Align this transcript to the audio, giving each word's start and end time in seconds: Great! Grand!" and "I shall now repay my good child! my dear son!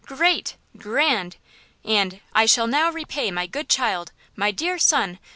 Great! 0.07 0.55
Grand!" 0.77 1.35
and 1.85 2.21
"I 2.33 2.47
shall 2.47 2.65
now 2.65 2.89
repay 2.89 3.29
my 3.29 3.45
good 3.45 3.69
child! 3.69 4.11
my 4.35 4.49
dear 4.49 4.79
son! 4.79 5.19